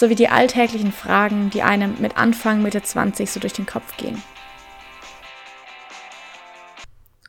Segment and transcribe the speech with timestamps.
[0.00, 4.20] sowie die alltäglichen Fragen, die einem mit Anfang, Mitte 20 so durch den Kopf gehen.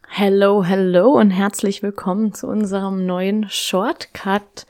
[0.08, 4.66] Hello, hello und herzlich willkommen zu unserem neuen Shortcut.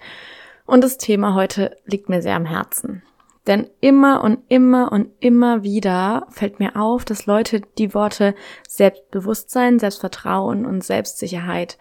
[0.66, 3.04] Und das Thema heute liegt mir sehr am Herzen.
[3.46, 8.34] Denn immer und immer und immer wieder fällt mir auf, dass Leute die Worte
[8.68, 11.78] Selbstbewusstsein, Selbstvertrauen und Selbstsicherheit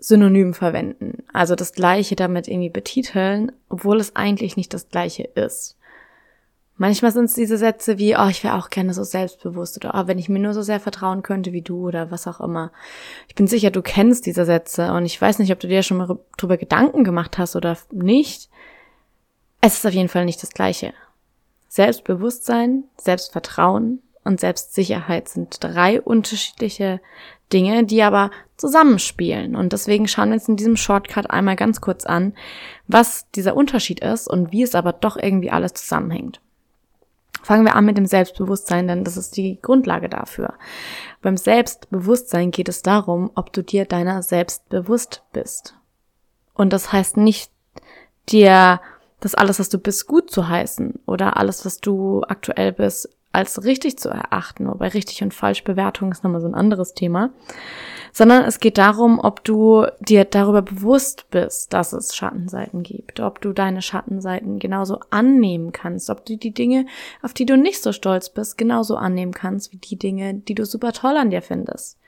[0.00, 1.22] synonym verwenden.
[1.32, 5.76] Also das Gleiche damit irgendwie betiteln, obwohl es eigentlich nicht das Gleiche ist.
[6.76, 10.06] Manchmal sind es diese Sätze wie, oh, ich wäre auch gerne so selbstbewusst oder oh,
[10.06, 12.72] wenn ich mir nur so sehr vertrauen könnte wie du oder was auch immer.
[13.28, 15.98] Ich bin sicher, du kennst diese Sätze und ich weiß nicht, ob du dir schon
[15.98, 18.48] mal drüber Gedanken gemacht hast oder nicht.
[19.60, 20.94] Es ist auf jeden Fall nicht das Gleiche.
[21.68, 27.00] Selbstbewusstsein, Selbstvertrauen und Selbstsicherheit sind drei unterschiedliche
[27.52, 29.56] Dinge, die aber zusammenspielen.
[29.56, 32.34] Und deswegen schauen wir uns in diesem Shortcut einmal ganz kurz an,
[32.86, 36.40] was dieser Unterschied ist und wie es aber doch irgendwie alles zusammenhängt.
[37.42, 40.54] Fangen wir an mit dem Selbstbewusstsein, denn das ist die Grundlage dafür.
[41.22, 45.74] Beim Selbstbewusstsein geht es darum, ob du dir deiner selbst bewusst bist.
[46.54, 47.50] Und das heißt nicht,
[48.28, 48.80] dir
[49.20, 53.64] das alles, was du bist, gut zu heißen oder alles, was du aktuell bist, als
[53.64, 54.66] richtig zu erachten.
[54.66, 57.30] Wobei richtig und falsch Bewertung ist nochmal so ein anderes Thema.
[58.12, 63.20] Sondern es geht darum, ob du dir darüber bewusst bist, dass es Schattenseiten gibt.
[63.20, 66.10] Ob du deine Schattenseiten genauso annehmen kannst.
[66.10, 66.86] Ob du die Dinge,
[67.22, 70.66] auf die du nicht so stolz bist, genauso annehmen kannst, wie die Dinge, die du
[70.66, 71.99] super toll an dir findest.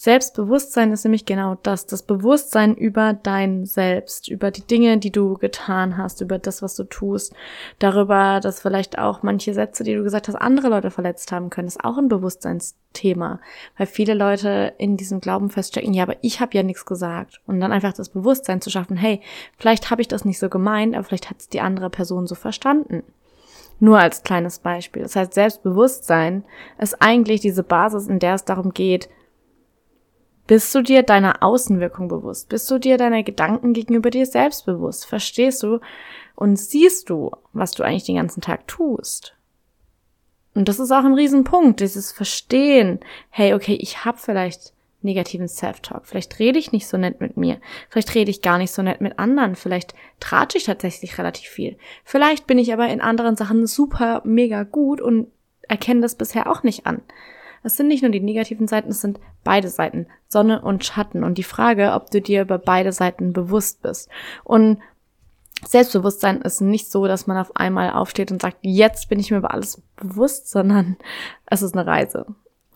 [0.00, 5.34] Selbstbewusstsein ist nämlich genau das, das Bewusstsein über dein Selbst, über die Dinge, die du
[5.34, 7.34] getan hast, über das, was du tust,
[7.80, 11.66] darüber, dass vielleicht auch manche Sätze, die du gesagt hast, andere Leute verletzt haben können,
[11.66, 13.40] ist auch ein Bewusstseinsthema,
[13.76, 17.58] weil viele Leute in diesem Glauben feststecken, ja, aber ich habe ja nichts gesagt und
[17.58, 19.20] dann einfach das Bewusstsein zu schaffen, hey,
[19.56, 22.36] vielleicht habe ich das nicht so gemeint, aber vielleicht hat es die andere Person so
[22.36, 23.02] verstanden.
[23.80, 25.02] Nur als kleines Beispiel.
[25.02, 26.44] Das heißt, Selbstbewusstsein
[26.78, 29.08] ist eigentlich diese Basis, in der es darum geht,
[30.48, 32.48] bist du dir deiner Außenwirkung bewusst?
[32.48, 35.06] Bist du dir deiner Gedanken gegenüber dir selbst bewusst?
[35.06, 35.78] Verstehst du
[36.34, 39.36] und siehst du, was du eigentlich den ganzen Tag tust?
[40.54, 42.98] Und das ist auch ein Riesenpunkt, dieses Verstehen.
[43.28, 44.72] Hey, okay, ich habe vielleicht
[45.02, 46.06] negativen Self-Talk.
[46.06, 47.60] Vielleicht rede ich nicht so nett mit mir.
[47.90, 49.54] Vielleicht rede ich gar nicht so nett mit anderen.
[49.54, 51.76] Vielleicht tratsche ich tatsächlich relativ viel.
[52.04, 55.28] Vielleicht bin ich aber in anderen Sachen super, mega gut und
[55.68, 57.02] erkenne das bisher auch nicht an.
[57.62, 61.38] Es sind nicht nur die negativen Seiten, es sind beide Seiten, Sonne und Schatten und
[61.38, 64.08] die Frage, ob du dir über beide Seiten bewusst bist.
[64.44, 64.78] Und
[65.66, 69.38] Selbstbewusstsein ist nicht so, dass man auf einmal aufsteht und sagt, jetzt bin ich mir
[69.38, 70.96] über alles bewusst, sondern
[71.46, 72.26] es ist eine Reise.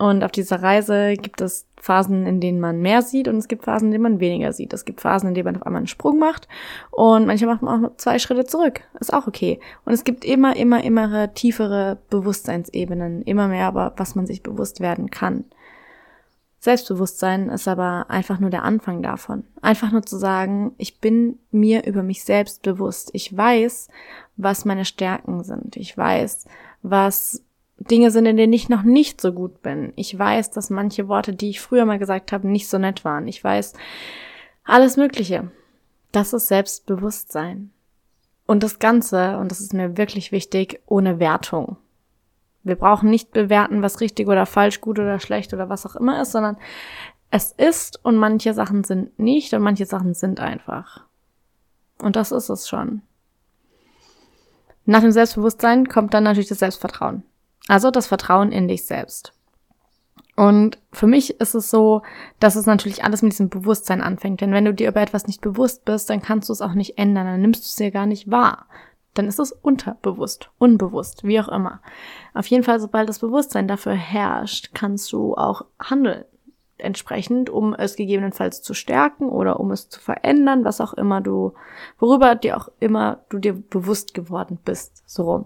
[0.03, 3.63] Und auf dieser Reise gibt es Phasen, in denen man mehr sieht und es gibt
[3.63, 4.73] Phasen, in denen man weniger sieht.
[4.73, 6.49] Es gibt Phasen, in denen man auf einmal einen Sprung macht
[6.91, 8.81] und manchmal macht man auch zwei Schritte zurück.
[8.99, 9.61] Ist auch okay.
[9.85, 14.81] Und es gibt immer, immer, immer tiefere Bewusstseinsebenen, immer mehr aber, was man sich bewusst
[14.81, 15.45] werden kann.
[16.59, 19.45] Selbstbewusstsein ist aber einfach nur der Anfang davon.
[19.61, 23.11] Einfach nur zu sagen, ich bin mir über mich selbst bewusst.
[23.13, 23.87] Ich weiß,
[24.37, 25.77] was meine Stärken sind.
[25.77, 26.47] Ich weiß,
[26.83, 27.45] was
[27.91, 29.93] Dinge sind, in denen ich noch nicht so gut bin.
[29.97, 33.29] Ich weiß, dass manche Worte, die ich früher mal gesagt habe, nicht so nett waren.
[33.29, 33.75] Ich weiß
[34.65, 35.51] alles Mögliche.
[36.13, 37.71] Das ist Selbstbewusstsein.
[38.47, 41.77] Und das Ganze, und das ist mir wirklich wichtig, ohne Wertung.
[42.65, 46.23] Wir brauchen nicht bewerten, was richtig oder falsch, gut oder schlecht oder was auch immer
[46.23, 46.57] ist, sondern
[47.31, 51.05] es ist und manche Sachen sind nicht und manche Sachen sind einfach.
[52.01, 53.03] Und das ist es schon.
[54.85, 57.23] Nach dem Selbstbewusstsein kommt dann natürlich das Selbstvertrauen.
[57.69, 59.33] Also das Vertrauen in dich selbst.
[60.35, 62.03] Und für mich ist es so,
[62.41, 64.41] dass es natürlich alles mit diesem Bewusstsein anfängt.
[64.41, 66.99] Denn wenn du dir über etwas nicht bewusst bist, dann kannst du es auch nicht
[66.99, 67.27] ändern.
[67.27, 68.67] Dann nimmst du es dir gar nicht wahr.
[69.15, 71.83] Dann ist es unterbewusst, unbewusst, wie auch immer.
[72.33, 76.25] Auf jeden Fall, sobald das Bewusstsein dafür herrscht, kannst du auch handeln.
[76.79, 81.53] Entsprechend, um es gegebenenfalls zu stärken oder um es zu verändern, was auch immer du,
[81.99, 85.45] worüber dir auch immer du dir bewusst geworden bist, so rum.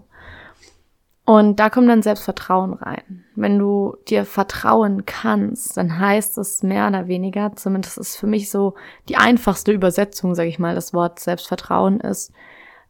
[1.27, 3.25] Und da kommt dann Selbstvertrauen rein.
[3.35, 8.49] Wenn du dir vertrauen kannst, dann heißt es mehr oder weniger, zumindest ist für mich
[8.49, 8.75] so
[9.09, 12.31] die einfachste Übersetzung, sage ich mal, das Wort Selbstvertrauen ist,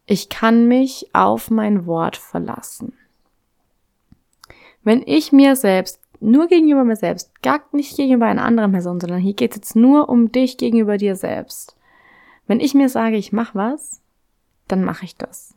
[0.05, 2.93] ich kann mich auf mein Wort verlassen.
[4.83, 9.19] Wenn ich mir selbst, nur gegenüber mir selbst, gar nicht gegenüber einer anderen Person, sondern
[9.19, 11.75] hier geht es jetzt nur um dich gegenüber dir selbst.
[12.45, 13.99] Wenn ich mir sage, ich mache was,
[14.67, 15.56] dann mache ich das.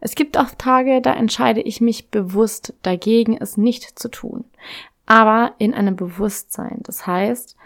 [0.00, 4.44] Es gibt auch Tage, da entscheide ich mich bewusst dagegen, es nicht zu tun.
[5.06, 6.80] Aber in einem Bewusstsein.
[6.82, 7.56] Das heißt,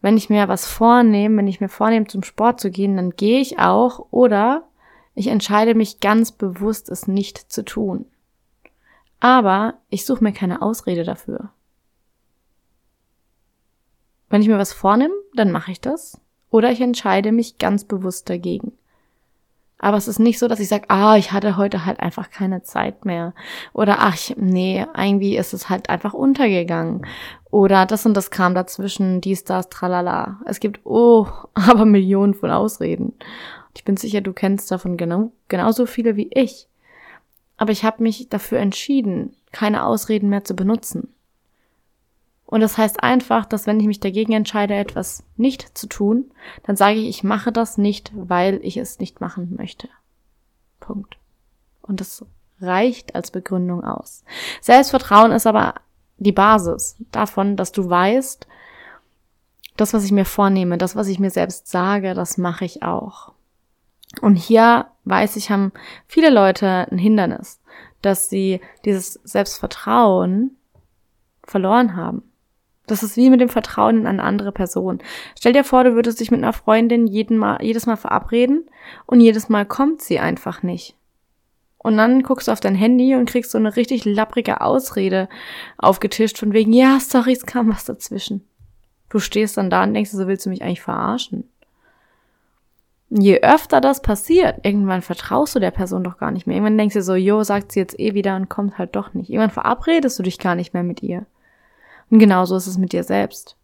[0.00, 3.40] wenn ich mir was vornehme, wenn ich mir vornehme, zum Sport zu gehen, dann gehe
[3.40, 4.64] ich auch oder
[5.14, 8.06] ich entscheide mich ganz bewusst, es nicht zu tun.
[9.20, 11.50] Aber ich suche mir keine Ausrede dafür.
[14.28, 16.20] Wenn ich mir was vornehme, dann mache ich das.
[16.50, 18.77] Oder ich entscheide mich ganz bewusst dagegen.
[19.78, 22.62] Aber es ist nicht so, dass ich sage, ah, ich hatte heute halt einfach keine
[22.62, 23.32] Zeit mehr.
[23.72, 27.06] Oder ach, nee, irgendwie ist es halt einfach untergegangen.
[27.50, 30.40] Oder das und das kam dazwischen, dies, das, tralala.
[30.46, 33.14] Es gibt, oh, aber Millionen von Ausreden.
[33.76, 36.66] Ich bin sicher, du kennst davon genau, genauso viele wie ich.
[37.56, 41.14] Aber ich habe mich dafür entschieden, keine Ausreden mehr zu benutzen.
[42.50, 46.30] Und das heißt einfach, dass wenn ich mich dagegen entscheide, etwas nicht zu tun,
[46.62, 49.90] dann sage ich, ich mache das nicht, weil ich es nicht machen möchte.
[50.80, 51.18] Punkt.
[51.82, 52.24] Und das
[52.58, 54.24] reicht als Begründung aus.
[54.62, 55.74] Selbstvertrauen ist aber
[56.16, 58.46] die Basis davon, dass du weißt,
[59.76, 63.32] das, was ich mir vornehme, das, was ich mir selbst sage, das mache ich auch.
[64.22, 65.70] Und hier weiß ich, haben
[66.06, 67.60] viele Leute ein Hindernis,
[68.00, 70.56] dass sie dieses Selbstvertrauen
[71.44, 72.22] verloren haben.
[72.90, 74.98] Das ist wie mit dem Vertrauen in eine andere Person.
[75.38, 78.68] Stell dir vor, du würdest dich mit einer Freundin jeden Mal, jedes Mal verabreden
[79.06, 80.96] und jedes Mal kommt sie einfach nicht.
[81.78, 85.28] Und dann guckst du auf dein Handy und kriegst so eine richtig lapprige Ausrede
[85.78, 88.44] aufgetischt von wegen, ja, sorry, es kam was dazwischen.
[89.08, 91.48] Du stehst dann da und denkst, so willst du mich eigentlich verarschen.
[93.10, 96.56] Je öfter das passiert, irgendwann vertraust du der Person doch gar nicht mehr.
[96.56, 99.30] Irgendwann denkst du so, jo, sagt sie jetzt eh wieder und kommt halt doch nicht.
[99.30, 101.24] Irgendwann verabredest du dich gar nicht mehr mit ihr.
[102.10, 103.56] Und genauso ist es mit dir selbst.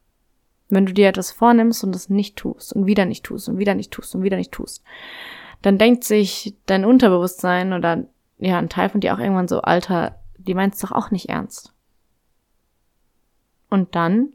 [0.68, 3.74] Wenn du dir etwas vornimmst und es nicht tust und wieder nicht tust und wieder
[3.74, 4.82] nicht tust und wieder nicht tust,
[5.62, 8.04] dann denkt sich dein Unterbewusstsein oder
[8.38, 11.72] ja, ein Teil von dir auch irgendwann so, Alter, die meinst doch auch nicht ernst.
[13.70, 14.32] Und dann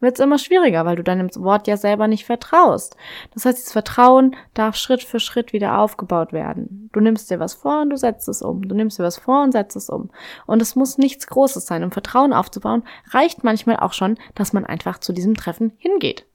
[0.00, 2.96] wird es immer schwieriger, weil du deinem Wort ja selber nicht vertraust.
[3.34, 6.88] Das heißt, das Vertrauen darf Schritt für Schritt wieder aufgebaut werden.
[6.92, 8.66] Du nimmst dir was vor und du setzt es um.
[8.66, 10.10] Du nimmst dir was vor und setzt es um.
[10.46, 11.84] Und es muss nichts Großes sein.
[11.84, 16.26] Um Vertrauen aufzubauen, reicht manchmal auch schon, dass man einfach zu diesem Treffen hingeht.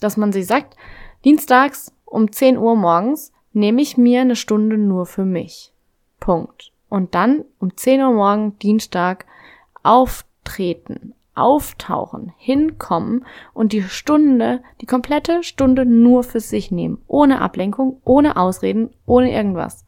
[0.00, 0.76] Dass man sich sagt,
[1.24, 5.72] dienstags um 10 Uhr morgens nehme ich mir eine Stunde nur für mich.
[6.18, 6.72] Punkt.
[6.88, 9.26] Und dann um 10 Uhr morgen, Dienstag,
[9.82, 13.24] auftreten, auftauchen, hinkommen
[13.54, 17.02] und die Stunde, die komplette Stunde nur für sich nehmen.
[17.06, 19.84] Ohne Ablenkung, ohne Ausreden, ohne irgendwas.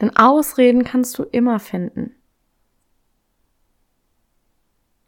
[0.00, 2.14] Denn Ausreden kannst du immer finden.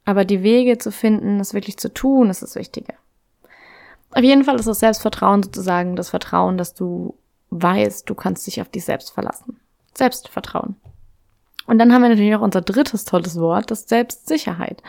[0.05, 2.95] Aber die Wege zu finden, es wirklich zu tun, ist das Wichtige.
[4.11, 7.17] Auf jeden Fall ist das Selbstvertrauen sozusagen das Vertrauen, dass du
[7.51, 9.61] weißt, du kannst dich auf dich selbst verlassen.
[9.95, 10.77] Selbstvertrauen.
[11.67, 14.83] Und dann haben wir natürlich noch unser drittes tolles Wort, das Selbstsicherheit.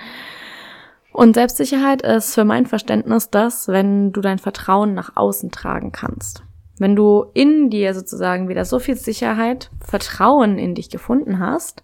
[1.11, 6.43] Und Selbstsicherheit ist für mein Verständnis das, wenn du dein Vertrauen nach außen tragen kannst.
[6.79, 11.83] Wenn du in dir sozusagen wieder so viel Sicherheit, Vertrauen in dich gefunden hast,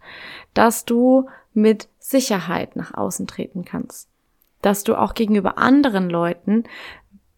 [0.55, 4.09] dass du mit Sicherheit nach außen treten kannst.
[4.63, 6.63] Dass du auch gegenüber anderen Leuten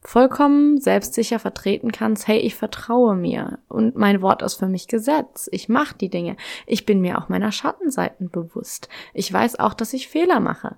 [0.01, 5.47] vollkommen selbstsicher vertreten kannst, hey, ich vertraue mir und mein Wort ist für mich Gesetz.
[5.51, 6.37] Ich mache die Dinge.
[6.65, 8.89] Ich bin mir auch meiner Schattenseiten bewusst.
[9.13, 10.75] Ich weiß auch, dass ich Fehler mache.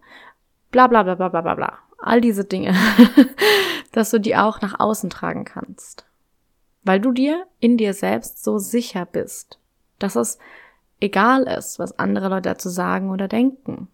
[0.71, 1.79] Bla bla bla bla bla bla bla.
[1.99, 2.75] All diese Dinge,
[3.93, 6.05] dass du die auch nach außen tragen kannst.
[6.83, 9.57] Weil du dir in dir selbst so sicher bist,
[9.99, 10.37] dass es
[10.99, 13.87] egal ist, was andere Leute dazu sagen oder denken.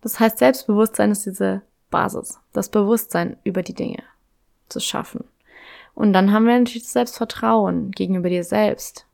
[0.00, 4.02] Das heißt, Selbstbewusstsein ist diese Basis, das Bewusstsein über die Dinge
[4.68, 5.22] zu schaffen.
[5.94, 9.06] Und dann haben wir natürlich das Selbstvertrauen gegenüber dir selbst.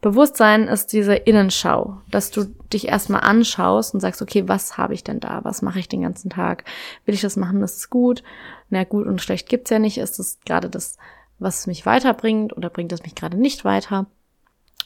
[0.00, 5.04] Bewusstsein ist diese Innenschau, dass du dich erstmal anschaust und sagst, okay, was habe ich
[5.04, 5.40] denn da?
[5.44, 6.64] Was mache ich den ganzen Tag?
[7.04, 7.62] Will ich das machen?
[7.62, 8.22] Ist gut.
[8.68, 9.98] Na gut und schlecht gibt's ja nicht.
[9.98, 10.96] Ist das gerade das,
[11.38, 14.06] was mich weiterbringt oder bringt es mich gerade nicht weiter?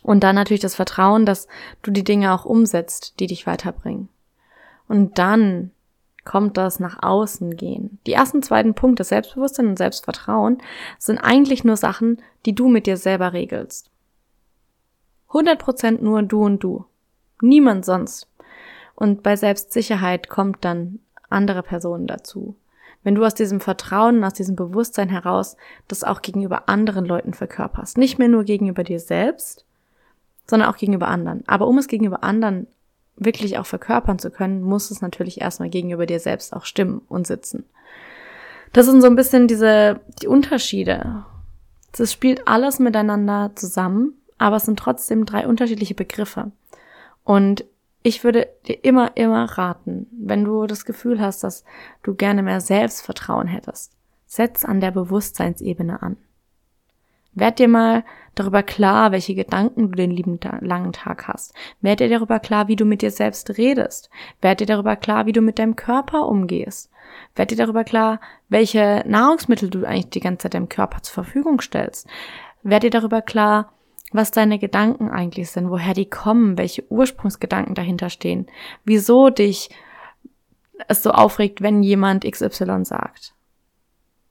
[0.02, 1.48] Und dann natürlich das Vertrauen, dass
[1.82, 4.08] du die Dinge auch umsetzt, die dich weiterbringen.
[4.88, 5.70] Und dann
[6.30, 7.98] kommt das nach außen gehen.
[8.06, 10.58] Die ersten beiden Punkte, Selbstbewusstsein und Selbstvertrauen,
[10.96, 13.90] sind eigentlich nur Sachen, die du mit dir selber regelst.
[15.30, 16.84] 100% nur du und du.
[17.42, 18.28] Niemand sonst.
[18.94, 22.54] Und bei Selbstsicherheit kommt dann andere Personen dazu.
[23.02, 25.56] Wenn du aus diesem Vertrauen, aus diesem Bewusstsein heraus
[25.88, 27.98] das auch gegenüber anderen Leuten verkörperst.
[27.98, 29.64] Nicht mehr nur gegenüber dir selbst,
[30.46, 31.42] sondern auch gegenüber anderen.
[31.48, 32.68] Aber um es gegenüber anderen
[33.20, 37.26] wirklich auch verkörpern zu können, muss es natürlich erstmal gegenüber dir selbst auch stimmen und
[37.26, 37.64] sitzen.
[38.72, 41.24] Das sind so ein bisschen diese, die Unterschiede.
[41.92, 46.50] Das spielt alles miteinander zusammen, aber es sind trotzdem drei unterschiedliche Begriffe.
[47.24, 47.64] Und
[48.02, 51.64] ich würde dir immer, immer raten, wenn du das Gefühl hast, dass
[52.02, 53.92] du gerne mehr Selbstvertrauen hättest,
[54.26, 56.16] setz an der Bewusstseinsebene an.
[57.32, 61.54] Werd dir mal darüber klar, welche Gedanken du den lieben langen Tag hast.
[61.80, 64.10] Werd dir darüber klar, wie du mit dir selbst redest.
[64.40, 66.90] Werd dir darüber klar, wie du mit deinem Körper umgehst.
[67.34, 71.60] Werd dir darüber klar, welche Nahrungsmittel du eigentlich die ganze Zeit deinem Körper zur Verfügung
[71.60, 72.06] stellst.
[72.62, 73.72] Werd dir darüber klar,
[74.12, 78.46] was deine Gedanken eigentlich sind, woher die kommen, welche Ursprungsgedanken dahinter stehen,
[78.84, 79.70] wieso dich
[80.88, 83.34] es so aufregt, wenn jemand XY sagt.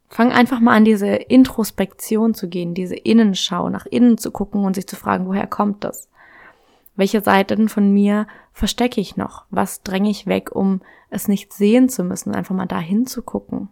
[0.10, 4.74] Fang einfach mal an, diese Introspektion zu gehen, diese Innenschau, nach innen zu gucken und
[4.74, 6.10] sich zu fragen, woher kommt das?
[6.96, 9.46] Welche Seiten von mir verstecke ich noch?
[9.52, 13.70] Was dränge ich weg, um es nicht sehen zu müssen, einfach mal dahin zu gucken?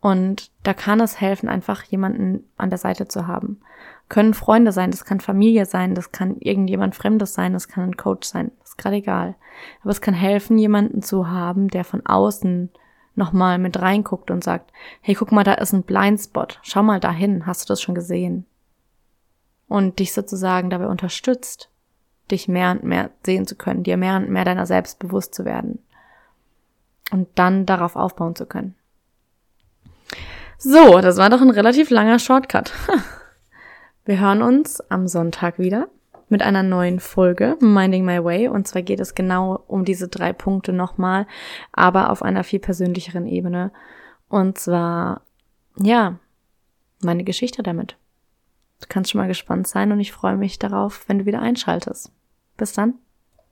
[0.00, 3.62] Und da kann es helfen, einfach jemanden an der Seite zu haben.
[4.10, 7.96] Können Freunde sein, das kann Familie sein, das kann irgendjemand Fremdes sein, das kann ein
[7.96, 9.34] Coach sein, ist gerade egal.
[9.80, 12.68] Aber es kann helfen, jemanden zu haben, der von außen
[13.14, 17.46] nochmal mit reinguckt und sagt, hey, guck mal, da ist ein Blindspot, schau mal dahin,
[17.46, 18.46] hast du das schon gesehen?
[19.68, 21.70] Und dich sozusagen dabei unterstützt,
[22.30, 25.44] dich mehr und mehr sehen zu können, dir mehr und mehr deiner selbst bewusst zu
[25.44, 25.78] werden
[27.10, 28.74] und dann darauf aufbauen zu können.
[30.58, 32.72] So, das war doch ein relativ langer Shortcut.
[34.04, 35.88] Wir hören uns am Sonntag wieder
[36.34, 38.48] mit einer neuen Folge Minding My Way.
[38.48, 41.28] Und zwar geht es genau um diese drei Punkte nochmal,
[41.70, 43.70] aber auf einer viel persönlicheren Ebene.
[44.28, 45.22] Und zwar,
[45.78, 46.18] ja,
[47.04, 47.96] meine Geschichte damit.
[48.80, 52.10] Du kannst schon mal gespannt sein und ich freue mich darauf, wenn du wieder einschaltest.
[52.56, 52.94] Bis dann.